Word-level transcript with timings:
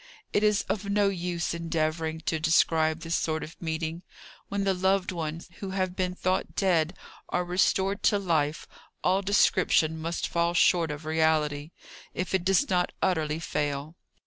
It 0.33 0.41
is 0.41 0.63
of 0.63 0.89
no 0.89 1.09
use 1.09 1.53
endeavouring 1.53 2.21
to 2.21 2.39
describe 2.39 3.01
this 3.01 3.13
sort 3.15 3.43
of 3.43 3.55
meeting. 3.61 4.01
When 4.49 4.63
the 4.63 4.73
loved 4.73 5.11
who 5.11 5.69
have 5.69 5.95
been 5.95 6.15
thought 6.15 6.55
dead, 6.55 6.95
are 7.29 7.45
restored 7.45 8.01
to 8.05 8.17
life, 8.17 8.65
all 9.03 9.21
description 9.21 9.99
must 10.01 10.27
fall 10.27 10.55
short 10.55 10.89
of 10.89 11.05
reality, 11.05 11.69
if 12.15 12.33
it 12.33 12.43
does 12.43 12.67
not 12.67 12.91
utterly 13.03 13.37
fail. 13.37 13.95